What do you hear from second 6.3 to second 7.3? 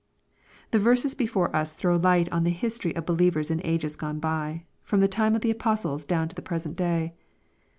the present day.